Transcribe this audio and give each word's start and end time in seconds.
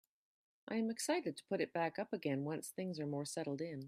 I 0.67 0.75
am 0.75 0.89
excited 0.89 1.37
to 1.37 1.43
put 1.47 1.61
it 1.61 1.73
back 1.73 1.99
up 1.99 2.11
again 2.11 2.43
once 2.43 2.69
things 2.69 2.99
are 2.99 3.05
more 3.05 3.23
settled 3.25 3.61
in. 3.61 3.79